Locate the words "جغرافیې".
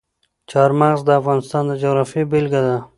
1.81-2.23